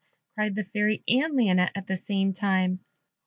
[0.33, 2.79] cried the Fairy and Lionette at the same time.